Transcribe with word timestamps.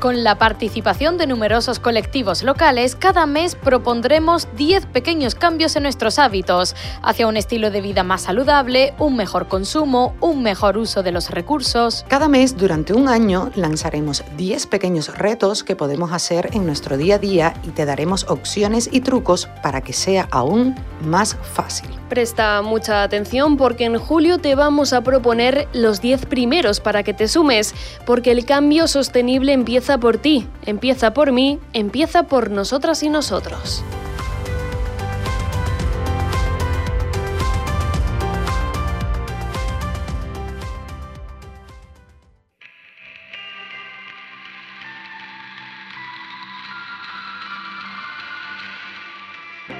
Con 0.00 0.22
la 0.22 0.38
participación 0.38 1.18
de 1.18 1.26
numerosos 1.26 1.80
colectivos 1.80 2.44
locales, 2.44 2.94
cada 2.94 3.26
mes 3.26 3.56
propondremos 3.56 4.46
10 4.56 4.86
pequeños 4.86 5.34
cambios 5.34 5.74
en 5.74 5.82
nuestros 5.82 6.20
hábitos, 6.20 6.76
hacia 7.02 7.26
un 7.26 7.36
estilo 7.36 7.72
de 7.72 7.80
vida 7.80 8.04
más 8.04 8.22
saludable, 8.22 8.94
un 9.00 9.16
mejor 9.16 9.48
consumo, 9.48 10.14
un 10.20 10.44
mejor 10.44 10.78
uso 10.78 11.02
de 11.02 11.10
los 11.10 11.30
recursos. 11.30 12.04
Cada 12.06 12.28
mes, 12.28 12.56
durante 12.56 12.94
un 12.94 13.08
año, 13.08 13.50
lanzaremos 13.56 14.22
10 14.36 14.68
pequeños 14.68 15.18
retos 15.18 15.64
que 15.64 15.74
podemos 15.74 16.12
hacer 16.12 16.50
en 16.52 16.64
nuestro 16.64 16.96
día 16.96 17.16
a 17.16 17.18
día 17.18 17.54
y 17.64 17.70
te 17.70 17.84
daremos 17.84 18.24
opciones 18.28 18.88
y 18.92 19.00
trucos 19.00 19.48
para 19.64 19.80
que 19.80 19.92
sea 19.92 20.28
aún 20.30 20.76
más 21.02 21.36
fácil. 21.54 21.97
Presta 22.08 22.62
mucha 22.62 23.02
atención 23.02 23.58
porque 23.58 23.84
en 23.84 23.98
julio 23.98 24.38
te 24.38 24.54
vamos 24.54 24.94
a 24.94 25.02
proponer 25.02 25.68
los 25.74 26.00
10 26.00 26.24
primeros 26.26 26.80
para 26.80 27.02
que 27.02 27.12
te 27.12 27.28
sumes, 27.28 27.74
porque 28.06 28.30
el 28.30 28.46
cambio 28.46 28.88
sostenible 28.88 29.52
empieza 29.52 29.98
por 29.98 30.16
ti, 30.16 30.46
empieza 30.64 31.12
por 31.12 31.32
mí, 31.32 31.58
empieza 31.74 32.22
por 32.22 32.50
nosotras 32.50 33.02
y 33.02 33.10
nosotros. 33.10 33.84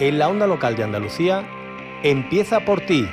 En 0.01 0.19
la 0.19 0.29
onda 0.29 0.47
local 0.47 0.77
de 0.77 0.85
Andalucía, 0.85 1.45
empieza 2.03 2.61
por 2.61 2.81
ti. 2.81 3.09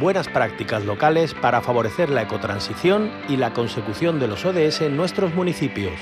Buenas 0.00 0.28
prácticas 0.28 0.84
locales 0.84 1.34
para 1.34 1.60
favorecer 1.60 2.10
la 2.10 2.22
ecotransición 2.22 3.10
y 3.28 3.36
la 3.36 3.52
consecución 3.52 4.18
de 4.18 4.28
los 4.28 4.44
ODS 4.44 4.82
en 4.82 4.96
nuestros 4.96 5.34
municipios. 5.34 5.94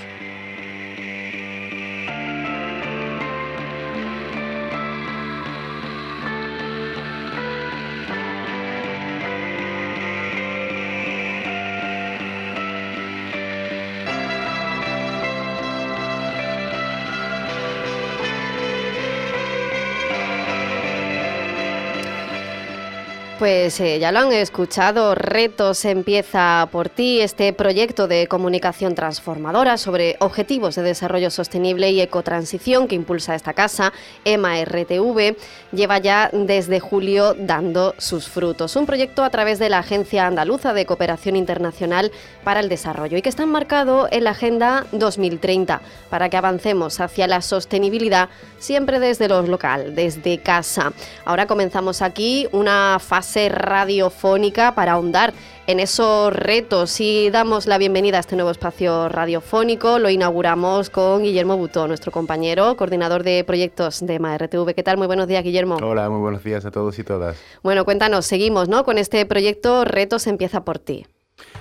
Pues 23.39 23.81
eh, 23.81 23.99
ya 23.99 24.13
lo 24.13 24.21
han 24.21 24.33
escuchado, 24.33 25.15
Retos 25.15 25.85
empieza 25.85 26.67
por 26.73 26.89
ti, 26.89 27.21
este 27.21 27.53
proyecto 27.53 28.09
de 28.09 28.29
comunicación 28.29 28.95
transformadora 28.95 29.77
sobre 29.77 30.17
objetivos 30.21 30.75
de 30.75 30.81
desarrollo 30.81 31.29
sostenible 31.31 31.91
y 31.91 32.01
ecotransición 32.01 32.89
que 32.89 32.95
impulsa 32.95 33.35
esta 33.35 33.53
casa, 33.53 33.93
EMA 34.25 34.65
RTV, 34.65 35.37
lleva 35.73 35.99
ya 35.99 36.31
desde 36.33 36.81
julio 36.81 37.35
dando 37.35 37.95
sus 37.99 38.27
frutos. 38.27 38.75
Un 38.75 38.87
proyecto 38.87 39.23
a 39.23 39.29
través 39.29 39.59
de 39.59 39.69
la 39.69 39.81
Agencia 39.81 40.27
Andaluza 40.27 40.73
de 40.73 40.87
Cooperación 40.87 41.37
Internacional 41.37 42.13
para 42.43 42.61
el 42.61 42.71
Desarrollo 42.71 43.19
y 43.19 43.23
que 43.23 43.29
está 43.29 43.43
enmarcado 43.43 44.09
en 44.11 44.25
la 44.25 44.31
Agenda 44.31 44.87
2030 44.93 45.83
para 46.09 46.31
que 46.31 46.39
avancemos 46.39 47.01
hacia 47.01 47.27
la 47.27 47.43
sostenibilidad 47.43 48.31
siempre 48.59 48.99
desde 48.99 49.29
lo 49.29 49.43
local, 49.43 49.95
desde 49.95 50.39
casa. 50.39 50.95
Ahora 51.27 51.47
comenzamos 51.47 52.01
aquí 52.01 52.49
una 52.53 52.99
fase 52.99 53.26
radiofónica 53.49 54.75
para 54.75 54.93
ahondar 54.93 55.35
en 55.67 55.81
esos 55.81 56.33
retos 56.33 57.01
y 57.01 57.31
damos 57.31 57.67
la 57.67 57.79
bienvenida 57.79 58.19
a 58.19 58.21
este 58.21 58.37
nuevo 58.37 58.51
espacio 58.51 59.09
radiofónico. 59.09 59.99
Lo 59.99 60.11
inauguramos 60.11 60.91
con 60.91 61.23
Guillermo 61.23 61.57
Butó, 61.57 61.89
nuestro 61.89 62.13
compañero, 62.13 62.77
coordinador 62.77 63.25
de 63.25 63.43
proyectos 63.45 64.05
de 64.05 64.19
MARTV. 64.19 64.75
¿Qué 64.75 64.83
tal? 64.83 64.97
Muy 64.97 65.07
buenos 65.07 65.27
días, 65.27 65.43
Guillermo. 65.43 65.77
Hola, 65.83 66.09
muy 66.09 66.21
buenos 66.21 66.45
días 66.45 66.65
a 66.65 66.71
todos 66.71 66.99
y 66.99 67.05
todas. 67.05 67.37
Bueno, 67.63 67.85
cuéntanos, 67.85 68.27
seguimos 68.27 68.69
¿no? 68.69 68.85
con 68.85 68.99
este 68.99 69.27
proyecto 69.27 69.85
Retos 69.85 70.27
empieza 70.27 70.65
por 70.65 70.79
ti. 70.79 71.07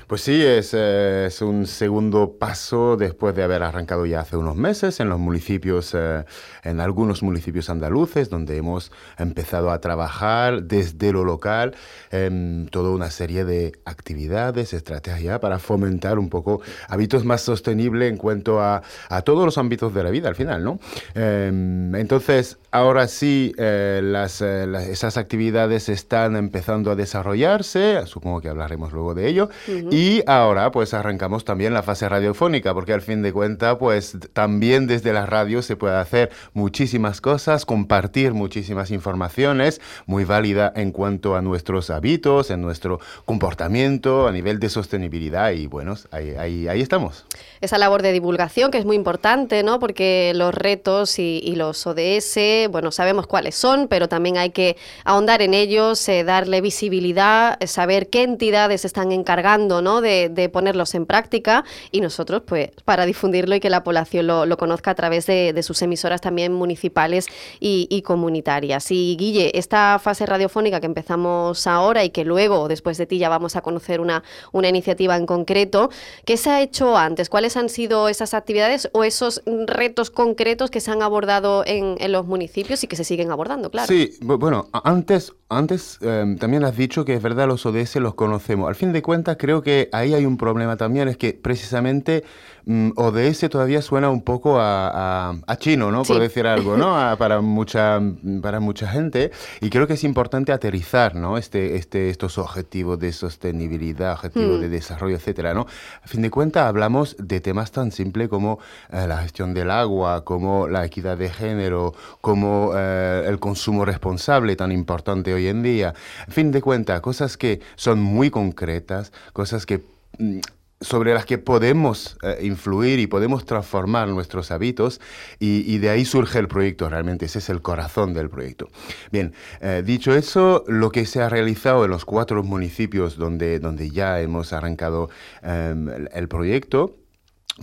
Pues 0.08 0.22
sí, 0.22 0.40
eh, 0.40 1.26
es, 1.28 1.42
un 1.42 1.66
segundo 1.66 2.34
paso 2.38 2.96
después 2.96 3.34
de 3.36 3.42
haber 3.42 3.64
arrancado 3.64 4.06
ya 4.06 4.20
hace 4.20 4.38
unos 4.38 4.56
meses 4.56 5.00
en 5.00 5.10
los 5.10 5.18
municipios, 5.18 5.96
eh, 5.96 6.24
en 6.64 6.80
algunos 6.80 7.24
municipios 7.24 7.72
andaluces, 7.72 8.30
donde 8.30 8.56
hemos 8.56 8.92
empezado 9.18 9.72
a 9.72 9.82
trabajar 9.82 10.62
desde 10.62 11.12
lo 11.12 11.24
local 11.24 11.76
en 12.12 12.70
toda 12.72 12.92
una 12.92 13.10
serie 13.10 13.46
de 13.46 13.72
actividades, 13.86 14.74
estrategias 14.74 15.40
para 15.40 15.58
fomentar 15.58 16.20
un 16.20 16.30
poco 16.30 16.62
hábitos 16.88 17.26
más 17.26 17.42
sostenibles 17.42 18.12
en 18.12 18.18
cuanto 18.18 18.62
a, 18.62 18.84
todos 19.24 19.44
los 19.44 19.58
ámbitos 19.58 19.92
de 19.96 20.04
la 20.04 20.12
vida 20.12 20.30
al 20.30 20.36
final, 20.36 20.64
¿no? 20.64 20.80
Em, 21.16 21.96
entonces, 21.96 22.60
ahora 22.70 23.08
sí, 23.08 23.54
eh, 23.58 24.02
las, 24.04 24.42
esas 24.42 25.18
actividades 25.18 25.90
están 25.90 26.36
empezando 26.36 26.92
a 26.92 26.96
desarrollarse, 26.96 28.06
supongo 28.06 28.40
que 28.42 28.50
hablaremos 28.50 28.94
luego 28.94 29.16
de 29.16 29.28
ello. 29.28 29.50
Y 29.98 30.24
ahora 30.28 30.72
pues 30.72 30.94
arrancamos 30.94 31.46
también 31.46 31.74
la 31.74 31.82
fase 31.82 32.10
radiofónica, 32.10 32.74
porque 32.74 32.92
al 32.92 33.02
fin 33.02 33.22
de 33.22 33.32
cuentas 33.32 33.78
pues 33.80 34.18
también 34.34 34.88
desde 34.88 35.14
la 35.14 35.26
radio 35.26 35.62
se 35.62 35.78
puede 35.78 35.96
hacer 35.96 36.32
muchísimas 36.52 37.22
cosas, 37.22 37.66
compartir 37.66 38.34
muchísimas 38.34 38.92
informaciones, 38.92 39.80
muy 40.06 40.26
válida 40.26 40.74
en 40.76 40.92
cuanto 40.92 41.38
a 41.38 41.42
nuestros 41.42 41.90
hábitos, 41.92 42.52
en 42.52 42.62
nuestro 42.62 43.00
comportamiento, 43.24 44.28
a 44.28 44.34
nivel 44.34 44.60
de 44.60 44.68
sostenibilidad 44.68 45.52
y 45.52 45.68
bueno, 45.68 45.96
ahí, 46.12 46.68
ahí, 46.68 46.82
estamos. 46.82 47.26
Esa 47.62 47.78
labor 47.78 48.02
de 48.02 48.12
divulgación 48.12 48.72
que 48.72 48.80
es 48.80 48.86
muy 48.86 48.98
importante, 48.98 49.64
¿no? 49.64 49.80
Porque 49.80 50.34
los 50.36 50.54
retos 50.54 51.20
y, 51.20 51.56
los 51.56 51.88
ODS, 51.88 52.70
bueno, 52.70 52.92
sabemos 52.92 53.28
cuáles 53.28 53.56
son, 53.56 53.88
pero 53.88 54.10
también 54.10 54.36
hay 54.36 54.50
que 54.50 54.76
ahondar 55.06 55.42
en 55.42 55.54
ellos, 55.54 56.10
eh, 56.10 56.26
darle 56.26 56.60
visibilidad, 56.60 57.58
saber 57.66 58.10
qué 58.10 58.24
entidades 58.24 58.84
están 58.84 59.14
encargadas 59.14 59.46
De, 59.86 60.50
ponerlos 60.52 60.96
en 60.96 61.06
práctica 61.06 61.64
y 61.92 62.02
nosotros, 62.02 62.42
pues, 62.46 62.70
para 62.86 63.06
difundirlo 63.06 63.56
y 63.56 63.60
que 63.60 63.70
la 63.70 63.84
población 63.84 64.26
lo, 64.28 64.58
conozca 64.58 64.92
a 64.92 64.96
través 64.96 65.26
de, 65.28 65.62
sus 65.62 65.82
emisoras 65.82 66.22
también 66.22 66.54
municipales 66.54 67.28
y, 67.60 68.02
comunitarias. 68.02 68.92
Y 68.92 69.16
Guille, 69.18 69.58
esta 69.58 70.00
fase 70.00 70.26
radiofónica 70.26 70.80
que 70.80 70.86
empezamos 70.88 71.68
ahora 71.68 72.04
y 72.04 72.10
que 72.10 72.26
luego, 72.26 72.68
después 72.68 72.98
de 72.98 73.06
ti, 73.06 73.20
ya 73.20 73.30
vamos 73.30 73.56
a 73.56 73.62
conocer 73.62 74.02
una, 74.02 74.24
una 74.52 74.70
iniciativa 74.70 75.16
en 75.16 75.26
concreto, 75.26 75.90
¿qué 76.26 76.38
se 76.38 76.50
ha 76.50 76.62
hecho 76.62 76.98
antes? 76.98 77.30
¿Cuáles 77.30 77.56
han 77.58 77.70
sido 77.70 78.10
esas 78.10 78.34
actividades 78.34 78.90
o 78.92 79.04
esos 79.04 79.44
retos 79.68 80.10
concretos 80.10 80.72
que 80.72 80.82
se 80.82 80.92
han 80.92 81.02
abordado 81.02 81.64
en, 81.66 81.96
los 82.12 82.26
municipios 82.26 82.84
y 82.84 82.88
que 82.88 82.96
se 82.96 83.04
siguen 83.04 83.32
abordando, 83.32 83.70
claro? 83.70 83.88
Sí, 83.88 84.12
bueno, 84.22 84.68
antes, 84.72 85.34
antes 85.48 86.00
em, 86.02 86.38
también 86.38 86.64
has 86.64 86.76
dicho 86.76 87.06
que 87.06 87.14
es 87.14 87.22
verdad, 87.22 87.48
los 87.48 87.66
ODS 87.68 87.98
los 87.98 88.16
conocemos. 88.16 88.68
Al 88.68 88.74
fin 88.74 88.94
de 88.94 89.04
cuentas, 89.04 89.38
creo 89.40 89.62
que 89.62 89.90
ahí 89.92 90.16
hay 90.16 90.26
un 90.26 90.38
problema 90.38 90.76
también, 90.76 91.08
es 91.08 91.18
que 91.18 91.34
precisamente 91.34 92.24
mm, 92.66 92.92
ODS 92.96 93.48
todavía 93.50 93.84
suena 93.84 94.10
un 94.10 94.24
poco 94.24 94.58
a, 94.60 95.38
chino, 95.60 95.92
¿no? 95.92 96.04
Por 96.04 96.20
decir 96.20 96.48
algo, 96.48 96.78
¿no? 96.78 96.96
para, 97.20 97.42
mucha, 97.42 98.02
para 98.42 98.60
mucha 98.60 98.88
gente. 98.88 99.32
Y 99.62 99.70
creo 99.70 99.86
que 99.86 99.94
es 99.94 100.04
importante 100.04 100.52
aterrizar, 100.52 101.14
¿no? 101.16 101.38
Este, 101.38 101.76
este, 101.76 102.10
estos 102.10 102.40
objetivos 102.40 102.98
de 103.00 103.14
sostenibilidad, 103.14 104.14
objetivos 104.14 104.60
de 104.60 104.68
mm. 104.68 104.72
desarrollo, 104.72 105.16
etcétera, 105.16 105.54
¿no? 105.54 105.68
A 106.02 106.08
fin 106.08 106.24
de 106.24 106.32
cuentas, 106.32 106.66
hablamos 106.66 107.16
de 107.20 107.40
temas 107.40 107.72
tan 107.72 107.92
simples 107.92 108.30
como 108.30 108.58
eh, 108.92 109.06
la 109.08 109.18
gestión 109.18 109.54
del 109.54 109.70
agua, 109.70 110.26
como 110.26 110.68
la 110.68 110.86
equidad 110.86 111.18
de 111.18 111.30
género, 111.30 111.94
como 112.22 112.72
eh, 112.76 113.26
el 113.28 113.38
consumo 113.40 113.86
responsable, 113.86 114.56
tan 114.56 114.72
importante 114.72 115.36
hoy 115.36 115.45
en 115.48 115.64
día. 115.64 115.94
A 116.28 116.32
fin 116.32 116.52
de 116.52 116.62
cuentas, 116.62 117.02
cosas 117.02 117.38
que 117.38 117.62
son 117.76 118.02
muy 118.02 118.30
concretas, 118.30 119.12
cosas 119.34 119.66
que 119.66 119.84
mm, 120.20 120.40
sobre 120.82 121.14
las 121.14 121.26
que 121.26 121.38
podemos 121.38 122.18
eh, 122.22 122.40
influir 122.44 123.00
y 123.00 123.08
podemos 123.08 123.46
transformar 123.46 124.08
nuestros 124.10 124.52
hábitos 124.52 125.00
y, 125.40 125.78
de 125.78 125.90
ahí 125.90 126.06
surge 126.06 126.40
el 126.40 126.48
proyecto 126.48 126.90
realmente, 126.90 127.26
ese 127.26 127.40
es 127.40 127.50
el 127.50 127.62
corazón 127.62 128.14
del 128.14 128.30
proyecto. 128.30 128.70
Bien, 129.12 129.34
eh, 129.62 129.84
dicho 129.86 130.14
eso, 130.14 130.64
lo 130.68 130.92
que 130.92 131.06
se 131.06 131.22
ha 131.22 131.30
realizado 131.30 131.86
en 131.86 131.92
los 131.92 132.06
cuatro 132.06 132.44
municipios 132.44 133.18
donde, 133.18 133.60
donde 133.60 133.90
ya 133.90 134.20
hemos 134.22 134.54
arrancado 134.54 135.10
em, 135.42 135.90
el 136.14 136.28
proyecto, 136.28 136.98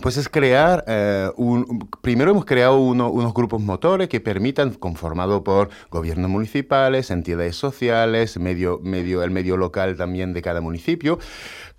pues 0.01 0.17
es 0.17 0.27
crear 0.27 0.83
eh, 0.87 1.29
un... 1.35 1.87
Primero 2.01 2.31
hemos 2.31 2.45
creado 2.45 2.77
unos 2.79 3.33
grupos 3.33 3.61
motores 3.61 4.09
que 4.09 4.19
permitan, 4.19 4.73
conformado 4.73 5.43
por 5.43 5.69
gobiernos 5.91 6.29
municipales, 6.29 7.11
entidades 7.11 7.55
sociales, 7.55 8.37
medio, 8.37 8.79
medio, 8.81 9.23
el 9.23 9.31
medio 9.31 9.55
local 9.55 9.95
también 9.95 10.33
de 10.33 10.41
cada 10.41 10.61
municipio, 10.61 11.19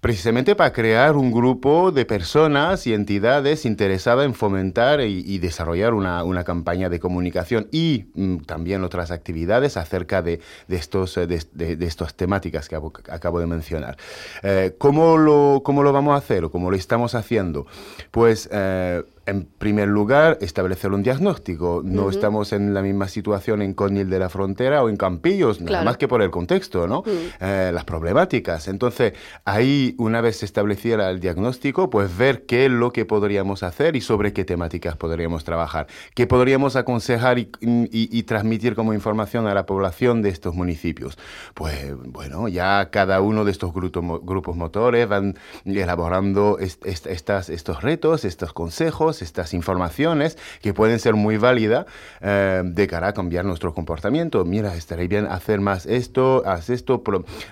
precisamente 0.05 0.55
para 0.55 0.71
crear 0.71 1.17
un 1.17 1.33
grupo 1.33 1.91
de 1.91 2.05
personas 2.05 2.87
y 2.87 2.93
entidades 2.93 3.65
interesadas 3.65 4.27
en 4.27 4.35
fomentar 4.35 5.01
y, 5.01 5.39
desarrollar 5.39 5.95
una, 5.95 6.45
campaña 6.45 6.91
de 6.91 7.01
comunicación 7.01 7.69
y 7.73 8.05
mm, 8.15 8.41
también 8.41 8.85
otras 8.85 9.11
actividades 9.11 9.79
acerca 9.79 10.21
de, 10.21 10.41
estos, 10.69 11.17
eh, 11.17 11.27
de, 11.27 11.87
estas 11.87 12.15
temáticas 12.17 12.69
que 12.69 12.77
acabo 12.77 13.41
de 13.41 13.47
mencionar. 13.47 13.97
Eh, 14.43 14.75
¿cómo, 14.77 15.17
lo, 15.17 15.63
¿Cómo 15.65 15.83
lo 15.83 15.91
vamos 15.91 16.13
a 16.13 16.19
hacer 16.19 16.45
o 16.45 16.51
cómo 16.51 16.71
lo 16.71 16.77
estamos 16.77 17.15
haciendo? 17.15 17.67
Pues 18.11 18.47
eh, 18.53 19.03
en 19.27 19.45
primer 19.45 19.89
lugar, 19.89 20.39
establecer 20.41 20.93
un 20.93 21.03
diagnóstico. 21.03 21.83
No 21.85 22.11
estamos 22.11 22.53
en 22.53 22.75
la 22.75 22.83
misma 22.83 23.09
situación 23.09 23.63
en 23.63 23.75
Conil 23.75 24.11
de 24.11 24.19
la 24.19 24.29
Frontera 24.29 24.83
o 24.83 24.89
en 24.89 24.97
Campillos, 24.97 25.61
nada 25.61 25.83
más 25.83 25.97
que 25.97 26.09
por 26.09 26.23
el 26.23 26.31
contexto, 26.31 26.87
¿no? 26.87 27.03
Eh, 27.41 27.71
las 27.73 27.85
problemáticas. 27.85 28.69
Entonces, 28.69 29.15
ahí, 29.45 29.95
una 29.99 30.21
vez 30.21 30.39
se 30.39 30.45
estableciera 30.45 31.11
el 31.11 31.21
diagnóstico, 31.21 31.91
pues 31.91 32.17
ver 32.17 32.45
qué 32.47 32.67
es 32.67 32.71
lo 32.71 32.93
que 32.93 33.05
podríamos 33.05 33.63
hacer 33.63 33.97
y 33.97 34.01
sobre 34.01 34.33
qué 34.33 34.45
temáticas 34.45 34.97
podríamos 34.97 35.45
trabajar. 35.45 35.87
Qué 36.15 36.27
podríamos 36.27 36.77
aconsejar 36.77 37.39
y, 37.39 38.23
transmitir 38.25 38.75
como 38.75 38.95
información 38.95 39.47
a 39.47 39.55
la 39.55 39.67
población 39.67 40.23
de 40.23 40.31
estos 40.31 40.55
municipios. 40.55 41.19
Pues, 41.55 41.95
bueno, 41.97 42.49
ya 42.49 42.89
cada 42.91 43.21
uno 43.21 43.45
de 43.45 43.51
estos 43.51 43.73
grupos, 43.73 44.21
grupos 44.23 44.57
motores 44.57 45.09
van 45.09 45.37
elaborando 45.65 46.59
estas, 46.59 47.49
estos 47.49 47.83
retos, 47.83 48.25
estos 48.25 48.53
consejos, 48.53 49.14
estas 49.23 49.55
informaciones 49.55 50.39
que 50.61 50.75
pueden 50.75 50.99
ser 50.99 51.15
muy 51.15 51.37
válidas 51.37 51.87
eh, 52.21 52.63
de 52.65 52.87
cara 52.87 53.09
a 53.09 53.13
cambiar 53.13 53.45
nuestro 53.45 53.75
comportamiento. 53.75 54.45
Mira, 54.45 54.75
estaría 54.75 55.09
bien 55.09 55.27
hacer 55.27 55.61
más 55.61 55.87
esto, 55.87 56.43
haz 56.47 56.71
esto. 56.71 57.03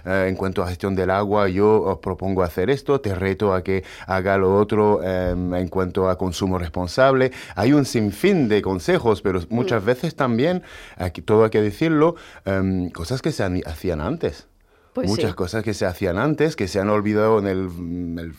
Eh, 0.05 0.27
en 0.29 0.37
cuanto 0.37 0.63
a 0.63 0.69
gestión 0.69 0.95
del 0.95 1.11
agua, 1.11 1.49
yo 1.49 1.83
os 1.83 1.99
propongo 1.99 2.43
hacer 2.43 2.71
esto, 2.71 3.01
te 3.01 3.15
reto 3.15 3.55
a 3.55 3.63
que 3.63 3.85
haga 4.07 4.37
lo 4.39 4.57
otro 4.57 5.03
em, 5.03 5.55
en 5.55 5.69
cuanto 5.69 6.09
a 6.09 6.17
consumo 6.17 6.59
responsable. 6.59 7.33
Hay 7.55 7.73
un 7.73 7.85
sinfín 7.85 8.49
de 8.49 8.63
consejos, 8.63 9.23
pero 9.23 9.41
muchas 9.51 9.83
mm. 9.83 9.87
veces 9.87 10.17
también, 10.17 10.63
aquí, 10.97 11.23
todo 11.23 11.45
hay 11.45 11.51
que 11.51 11.63
decirlo, 11.63 12.17
em, 12.45 12.91
cosas 12.91 13.23
que 13.23 13.33
se 13.33 13.63
hacían 13.67 14.01
antes. 14.01 14.52
Pues 14.93 15.09
Muchas 15.09 15.35
cosas 15.35 15.65
que 15.65 15.73
se 15.73 15.87
hacían 15.87 16.19
antes, 16.19 16.55
que 16.55 16.69
se 16.69 16.79
han 16.79 16.91
olvidado 16.91 17.39
en 17.39 17.47
el, 17.47 18.35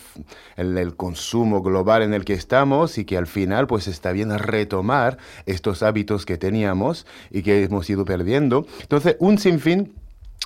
en 0.56 0.78
el, 0.78 0.96
consumo 0.96 1.64
global 1.64 2.04
en 2.04 2.14
el 2.14 2.26
que 2.26 2.34
estamos 2.34 3.00
y 3.00 3.06
que 3.06 3.18
al 3.18 3.26
final 3.26 3.66
pues 3.66 3.88
está 3.88 4.12
bien 4.12 4.38
retomar 4.38 5.18
estos 5.48 5.82
hábitos 5.82 6.28
que 6.28 6.38
teníamos 6.38 7.08
y 7.32 7.42
que 7.42 7.64
hemos 7.64 7.90
ido 7.90 8.06
perdiendo. 8.06 8.68
Entonces, 8.82 9.16
un 9.20 9.40
sinfín 9.40 9.94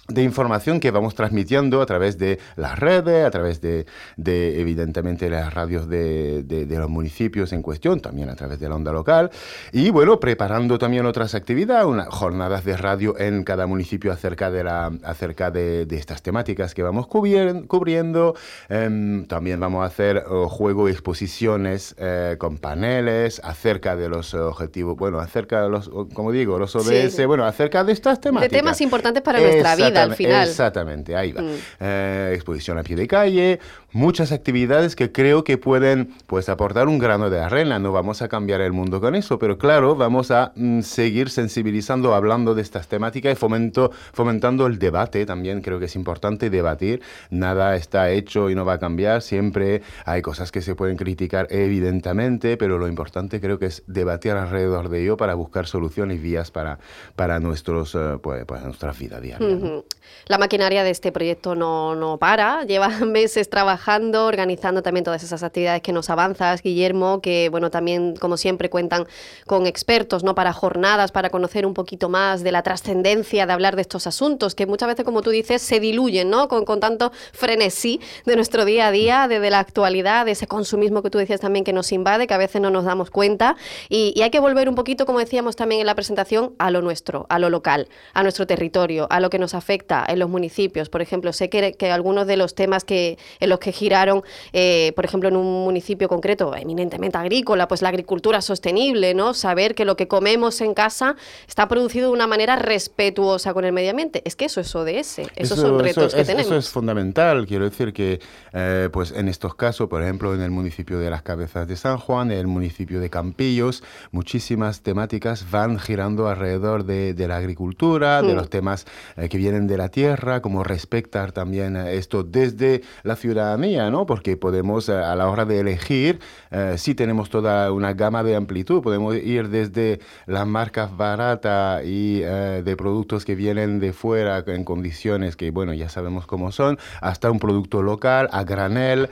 de 0.07 0.24
información 0.24 0.80
que 0.80 0.92
vamos 0.92 1.15
transmitiendo 1.15 1.81
a 1.81 1.86
través 1.86 2.18
de 2.18 2.39
las 2.56 2.80
redes, 2.80 3.25
a 3.25 3.31
través 3.31 3.62
de, 3.62 3.86
evidentemente, 4.18 5.30
las 5.30 5.54
radios 5.54 5.89
de, 5.89 6.45
los 6.69 6.89
municipios 6.89 7.51
en 7.54 7.62
cuestión, 7.62 8.00
también 8.00 8.30
a 8.30 8.36
través 8.36 8.59
de 8.59 8.69
la 8.69 8.75
onda 8.75 8.92
local, 8.92 9.31
y 9.71 9.89
bueno, 9.89 10.19
preparando 10.19 10.77
también 10.77 11.06
otras 11.06 11.36
actividades, 11.36 11.86
unas 11.86 12.07
jornadas 12.07 12.63
de 12.63 12.77
radio 12.77 13.18
en 13.19 13.44
cada 13.44 13.68
municipio 13.68 14.12
acerca 14.12 14.51
de, 14.51 14.63
la, 14.63 14.92
acerca 15.04 15.51
de, 15.51 15.88
estas 15.89 16.21
temáticas 16.21 16.74
que 16.74 16.83
vamos 16.83 17.07
cubriendo. 17.07 18.36
Em, 18.69 19.25
también 19.25 19.59
vamos 19.59 19.83
a 19.83 19.88
hacer 19.88 20.24
juegos 20.24 20.68
juego 20.68 20.89
exposiciones 20.89 21.95
eh, 21.98 22.36
con 22.38 22.57
paneles 22.57 23.39
acerca 23.44 23.95
de 23.95 24.09
los 24.09 24.33
objetivos, 24.33 24.98
bueno, 24.98 25.19
acerca 25.19 25.62
de 25.62 25.69
los, 25.69 25.89
como 26.13 26.31
digo, 26.31 26.59
los 26.59 26.75
ODS, 26.75 27.25
bueno, 27.25 27.45
acerca 27.45 27.86
de 27.86 27.94
estas 27.94 28.19
temáticas. 28.19 28.51
De 28.51 28.57
temas 28.57 28.81
importantes 28.81 29.24
para 29.24 29.39
nuestra 29.39 29.75
vida 29.75 29.96
al 29.97 30.15
final. 30.15 30.47
Exactamente, 30.47 31.15
ahí 31.15 31.31
va. 31.31 31.41
Mm. 31.41 31.55
Eh, 31.79 32.31
exposición 32.33 32.77
a 32.77 32.83
pie 32.83 32.95
de 32.95 33.07
calle, 33.07 33.59
muchas 33.91 34.31
actividades 34.31 34.95
que 34.95 35.11
creo 35.11 35.44
que 35.44 35.57
pueden 35.57 36.13
pues 36.27 36.49
aportar 36.49 36.88
un 36.88 36.99
grano 36.99 37.29
de 37.29 37.39
arena. 37.39 37.79
No 37.79 37.91
vamos 37.91 38.21
a 38.21 38.27
cambiar 38.27 38.61
el 38.61 38.73
mundo 38.73 39.01
con 39.01 39.15
eso, 39.15 39.39
pero 39.39 39.57
claro, 39.57 39.95
vamos 39.95 40.31
a 40.31 40.51
mm, 40.55 40.81
seguir 40.81 41.29
sensibilizando, 41.29 42.13
hablando 42.13 42.55
de 42.55 42.61
estas 42.61 42.88
temáticas 42.88 43.33
y 43.33 43.35
fomento, 43.35 43.91
fomentando 44.13 44.67
el 44.67 44.79
debate 44.79 45.25
también. 45.25 45.61
Creo 45.61 45.79
que 45.79 45.85
es 45.85 45.95
importante 45.95 46.49
debatir. 46.49 47.01
Nada 47.29 47.75
está 47.75 48.09
hecho 48.11 48.49
y 48.49 48.55
no 48.55 48.65
va 48.65 48.73
a 48.73 48.79
cambiar. 48.79 49.21
Siempre 49.21 49.81
hay 50.05 50.21
cosas 50.21 50.51
que 50.51 50.61
se 50.61 50.75
pueden 50.75 50.97
criticar, 50.97 51.47
evidentemente, 51.49 52.57
pero 52.57 52.77
lo 52.77 52.88
importante 52.88 53.39
creo 53.39 53.59
que 53.59 53.67
es 53.67 53.83
debatir 53.88 54.33
alrededor 54.33 54.89
de 54.89 55.01
ello 55.01 55.17
para 55.17 55.33
buscar 55.33 55.67
soluciones 55.67 56.17
y 56.17 56.19
vías 56.19 56.51
para, 56.51 56.79
para 57.15 57.39
nuestros, 57.39 57.95
uh, 57.95 58.19
pues, 58.21 58.45
pues, 58.45 58.63
nuestra 58.63 58.91
vida 58.91 59.19
diaria. 59.19 59.83
La 60.27 60.37
maquinaria 60.37 60.83
de 60.83 60.89
este 60.89 61.13
proyecto 61.13 61.55
no, 61.55 61.95
no 61.95 62.17
para, 62.17 62.65
lleva 62.65 62.89
meses 63.05 63.49
trabajando, 63.49 64.25
organizando 64.25 64.81
también 64.81 65.05
todas 65.05 65.23
esas 65.23 65.41
actividades 65.41 65.81
que 65.81 65.93
nos 65.93 66.09
avanzas, 66.09 66.61
Guillermo, 66.61 67.21
que 67.21 67.47
bueno, 67.49 67.71
también 67.71 68.15
como 68.17 68.35
siempre 68.35 68.69
cuentan 68.69 69.07
con 69.45 69.67
expertos, 69.67 70.25
¿no? 70.25 70.35
Para 70.35 70.51
jornadas, 70.51 71.13
para 71.13 71.29
conocer 71.29 71.65
un 71.65 71.73
poquito 71.73 72.09
más 72.09 72.43
de 72.43 72.51
la 72.51 72.61
trascendencia 72.61 73.45
de 73.45 73.53
hablar 73.53 73.77
de 73.77 73.83
estos 73.83 74.05
asuntos, 74.05 74.53
que 74.53 74.65
muchas 74.65 74.89
veces, 74.89 75.05
como 75.05 75.21
tú 75.21 75.29
dices, 75.29 75.61
se 75.61 75.79
diluyen, 75.79 76.29
¿no? 76.29 76.49
Con, 76.49 76.65
con 76.65 76.81
tanto 76.81 77.13
frenesí 77.31 78.01
de 78.25 78.35
nuestro 78.35 78.65
día 78.65 78.87
a 78.87 78.91
día, 78.91 79.27
de, 79.29 79.47
la 79.49 79.59
actualidad, 79.59 80.25
de 80.25 80.31
ese 80.31 80.45
consumismo 80.45 81.03
que 81.03 81.09
tú 81.09 81.19
decías 81.19 81.39
también 81.39 81.63
que 81.63 81.71
nos 81.71 81.93
invade, 81.93 82.27
que 82.27 82.33
a 82.33 82.37
veces 82.37 82.61
no 82.61 82.69
nos 82.69 82.83
damos 82.83 83.11
cuenta, 83.11 83.55
y 83.87 84.21
hay 84.21 84.29
que 84.29 84.41
volver 84.41 84.67
un 84.67 84.75
poquito, 84.75 85.05
como 85.05 85.19
decíamos 85.19 85.55
también 85.55 85.79
en 85.79 85.87
la 85.87 85.95
presentación, 85.95 86.53
a 86.59 86.69
lo 86.69 86.81
nuestro, 86.81 87.27
a 87.29 87.39
lo 87.39 87.49
local, 87.49 87.87
a 88.13 88.23
nuestro 88.23 88.45
territorio, 88.45 89.07
a 89.09 89.21
lo 89.21 89.29
que 89.29 89.39
nos 89.39 89.53
afecta 89.53 89.76
en 90.07 90.19
los 90.19 90.29
municipios. 90.29 90.89
Por 90.89 91.01
ejemplo, 91.01 91.33
sé 91.33 91.49
que, 91.49 91.73
que 91.73 91.91
algunos 91.91 92.27
de 92.27 92.37
los 92.37 92.55
temas 92.55 92.83
que, 92.83 93.17
en 93.39 93.49
los 93.49 93.59
que 93.59 93.71
giraron, 93.71 94.23
eh, 94.53 94.93
por 94.95 95.05
ejemplo, 95.05 95.29
en 95.29 95.35
un 95.35 95.63
municipio 95.63 96.07
concreto, 96.07 96.55
eminentemente 96.55 97.17
agrícola, 97.17 97.67
pues 97.67 97.81
la 97.81 97.89
agricultura 97.89 98.41
sostenible, 98.41 99.13
¿no? 99.13 99.33
Saber 99.33 99.75
que 99.75 99.85
lo 99.85 99.95
que 99.95 100.07
comemos 100.07 100.61
en 100.61 100.73
casa 100.73 101.15
está 101.47 101.67
producido 101.67 102.09
de 102.09 102.13
una 102.13 102.27
manera 102.27 102.55
respetuosa 102.55 103.53
con 103.53 103.65
el 103.65 103.73
medio 103.73 103.91
ambiente. 103.91 104.21
Es 104.25 104.35
que 104.35 104.45
eso 104.45 104.61
es 104.61 104.75
ODS, 104.75 105.19
esos 105.35 105.59
son 105.59 105.79
retos 105.79 106.13
que 106.13 106.23
tenemos. 106.23 106.47
Eso 106.47 106.57
es 106.57 106.69
fundamental, 106.69 107.45
quiero 107.45 107.65
decir 107.65 107.93
que 107.93 108.19
eh, 108.53 108.89
pues 108.91 109.11
en 109.11 109.27
estos 109.27 109.55
casos, 109.55 109.87
por 109.89 110.01
ejemplo, 110.01 110.33
en 110.33 110.41
el 110.41 110.51
municipio 110.51 110.99
de 110.99 111.09
Las 111.09 111.21
Cabezas 111.21 111.67
de 111.67 111.75
San 111.75 111.97
Juan, 111.97 112.31
en 112.31 112.39
el 112.39 112.47
municipio 112.47 112.99
de 112.99 113.09
Campillos, 113.09 113.83
muchísimas 114.11 114.81
temáticas 114.81 115.49
van 115.51 115.79
girando 115.79 116.27
alrededor 116.27 116.85
de, 116.85 117.27
la 117.27 117.37
agricultura, 117.37 118.21
de 118.21 118.33
mm. 118.33 118.35
los 118.35 118.49
temas 118.49 118.85
eh, 119.17 119.29
que 119.29 119.37
vienen 119.37 119.67
de 119.68 119.78
la 119.78 119.90
tierra, 119.90 120.42
como 120.42 120.64
respetar 120.64 121.31
también 121.31 121.76
esto 121.76 122.24
desde 122.24 122.81
la 123.04 123.16
ciudadanía, 123.16 123.90
¿no? 123.90 124.06
Porque 124.06 124.38
podemos, 124.38 124.90
eh, 124.90 124.94
a 124.94 125.16
la 125.16 125.30
hora 125.30 125.45
de 125.45 125.59
elegir, 125.59 126.19
eh, 126.52 126.76
sí 126.78 126.95
tenemos 126.95 127.30
toda 127.30 127.71
una 127.71 127.94
gama 127.94 128.24
de 128.24 128.36
amplitud, 128.36 128.81
podemos 128.81 129.16
ir 129.16 129.50
desde 129.50 130.00
las 130.26 130.47
marcas 130.47 130.95
baratas 130.95 131.83
y 131.86 132.21
eh, 132.24 132.62
de 132.64 132.76
productos 132.76 133.26
que 133.26 133.36
vienen 133.36 133.80
de 133.80 133.94
fuera 133.94 134.44
en 134.47 134.64
condiciones 134.64 135.36
que, 135.36 135.52
bueno, 135.52 135.74
ya 135.74 135.90
sabemos 135.90 136.26
cómo 136.26 136.52
son, 136.52 136.78
hasta 137.02 137.31
un 137.31 137.40
producto 137.40 137.81
local, 137.81 138.30
a 138.31 138.44
granel, 138.44 139.09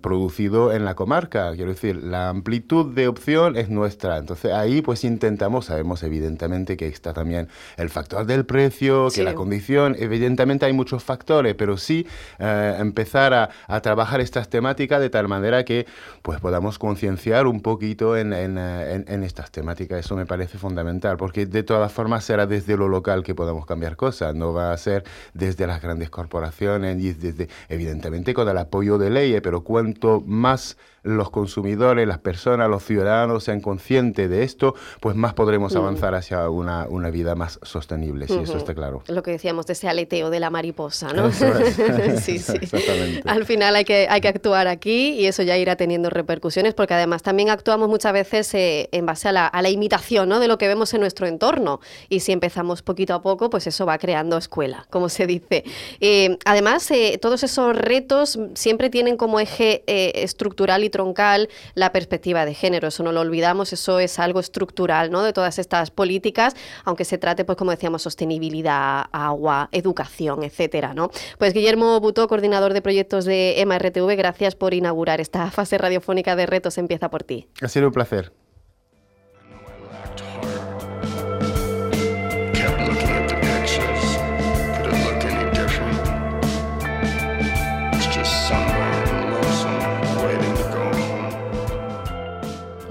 producido 0.00 0.72
en 0.72 0.84
la 0.84 0.94
comarca. 0.94 1.52
Quiero 1.54 1.70
decir, 1.70 1.96
la 1.96 2.28
amplitud 2.28 2.94
de 2.94 3.08
opción 3.08 3.56
es 3.56 3.68
nuestra. 3.68 4.18
Entonces 4.18 4.52
ahí 4.52 4.82
pues 4.82 5.04
intentamos, 5.04 5.66
sabemos 5.66 6.02
evidentemente 6.02 6.76
que 6.76 6.86
está 6.86 7.12
también 7.12 7.48
el 7.76 7.90
factor 7.90 8.26
del 8.26 8.44
precio, 8.44 9.08
que 9.14 9.22
la 9.22 9.33
la 9.34 9.36
condición. 9.36 9.96
Evidentemente 9.98 10.66
hay 10.66 10.72
muchos 10.72 11.02
factores, 11.02 11.54
pero 11.54 11.76
sí 11.76 12.06
eh, 12.38 12.76
empezar 12.78 13.34
a, 13.34 13.50
a, 13.66 13.80
trabajar 13.80 14.20
estas 14.20 14.48
temáticas 14.48 15.00
de 15.00 15.10
tal 15.10 15.28
manera 15.28 15.64
que 15.64 15.86
pues 16.22 16.40
podamos 16.40 16.78
concienciar 16.78 17.46
un 17.46 17.60
poquito 17.60 18.16
en, 18.16 18.32
en, 18.32 18.58
en, 18.58 19.04
en, 19.08 19.24
estas 19.24 19.50
temáticas. 19.50 20.00
Eso 20.00 20.16
me 20.16 20.26
parece 20.26 20.58
fundamental, 20.58 21.16
porque 21.16 21.46
de 21.46 21.62
todas 21.62 21.92
formas 21.92 22.24
será 22.24 22.46
desde 22.46 22.76
lo 22.76 22.88
local 22.88 23.22
que 23.22 23.34
podamos 23.34 23.66
cambiar 23.66 23.96
cosas, 23.96 24.34
no 24.34 24.52
va 24.52 24.72
a 24.72 24.76
ser 24.76 25.04
desde 25.32 25.66
las 25.66 25.82
grandes 25.82 26.10
corporaciones 26.10 26.98
y 27.00 27.12
desde, 27.12 27.48
evidentemente, 27.68 28.34
con 28.34 28.48
el 28.48 28.58
apoyo 28.58 28.98
de 28.98 29.10
leyes, 29.10 29.40
pero 29.42 29.62
cuanto 29.62 30.22
más 30.26 30.76
los 31.04 31.30
consumidores, 31.30 32.08
las 32.08 32.18
personas, 32.18 32.68
los 32.68 32.82
ciudadanos 32.82 33.44
sean 33.44 33.60
conscientes 33.60 34.28
de 34.28 34.42
esto, 34.42 34.74
pues 35.00 35.14
más 35.14 35.34
podremos 35.34 35.76
avanzar 35.76 36.14
hacia 36.14 36.48
una, 36.48 36.86
una, 36.88 37.10
vida 37.10 37.34
más 37.34 37.60
sostenible, 37.62 38.26
si 38.26 38.38
eso 38.38 38.56
está 38.56 38.74
claro. 38.74 39.02
Lo 39.08 39.22
que 39.24 39.32
decíamos 39.32 39.66
de 39.66 39.72
ese 39.72 39.88
aleteo 39.88 40.30
de 40.30 40.38
la 40.38 40.50
mariposa, 40.50 41.12
¿no? 41.12 41.32
sí, 42.22 42.38
sí. 42.38 42.52
Exactamente. 42.60 43.22
Al 43.28 43.44
final 43.44 43.74
hay 43.74 43.84
que, 43.84 44.06
hay 44.08 44.20
que 44.20 44.28
actuar 44.28 44.68
aquí 44.68 45.14
y 45.14 45.26
eso 45.26 45.42
ya 45.42 45.56
irá 45.56 45.74
teniendo 45.74 46.10
repercusiones, 46.10 46.74
porque 46.74 46.94
además 46.94 47.22
también 47.22 47.50
actuamos 47.50 47.88
muchas 47.88 48.12
veces 48.12 48.54
eh, 48.54 48.88
en 48.92 49.06
base 49.06 49.28
a 49.28 49.32
la, 49.32 49.46
a 49.46 49.62
la 49.62 49.70
imitación 49.70 50.28
¿no? 50.28 50.38
de 50.38 50.46
lo 50.46 50.58
que 50.58 50.68
vemos 50.68 50.94
en 50.94 51.00
nuestro 51.00 51.26
entorno. 51.26 51.80
Y 52.08 52.20
si 52.20 52.30
empezamos 52.30 52.82
poquito 52.82 53.14
a 53.14 53.22
poco, 53.22 53.50
pues 53.50 53.66
eso 53.66 53.86
va 53.86 53.98
creando 53.98 54.36
escuela, 54.36 54.86
como 54.90 55.08
se 55.08 55.26
dice. 55.26 55.64
Eh, 56.00 56.38
además, 56.44 56.88
eh, 56.90 57.18
todos 57.20 57.42
esos 57.42 57.74
retos 57.76 58.38
siempre 58.54 58.90
tienen 58.90 59.16
como 59.16 59.40
eje 59.40 59.82
estructural 60.22 60.84
y 60.84 60.90
troncal 60.90 61.48
la 61.74 61.90
perspectiva 61.90 62.44
de 62.44 62.54
género. 62.54 62.88
Eso 62.88 63.02
no 63.02 63.12
lo 63.12 63.20
olvidamos, 63.20 63.72
eso 63.72 63.98
es 63.98 64.18
algo 64.18 64.40
estructural 64.40 65.10
¿no? 65.10 65.22
de 65.22 65.32
todas 65.32 65.58
estas 65.58 65.90
políticas, 65.90 66.54
aunque 66.84 67.04
se 67.04 67.18
trate, 67.18 67.44
pues 67.44 67.56
como 67.56 67.70
decíamos, 67.70 68.02
sostenibilidad, 68.02 69.06
agua, 69.14 69.68
educación, 69.72 70.42
etcétera. 70.42 70.94
¿no? 70.94 71.10
Pues 71.38 71.54
Guillermo 71.54 72.00
Butó, 72.00 72.28
coordinador 72.28 72.72
de 72.72 72.82
proyectos 72.82 73.24
de 73.24 73.60
EMA-RTV, 73.60 74.16
gracias 74.16 74.54
por 74.54 74.74
inaugurar 74.74 75.20
esta 75.20 75.50
fase 75.50 75.78
radiofónica 75.78 76.36
de 76.36 76.46
Retos 76.46 76.78
Empieza 76.78 77.10
por 77.10 77.22
ti. 77.22 77.48
Ha 77.62 77.68
sido 77.68 77.88
un 77.88 77.92
placer. 77.92 78.32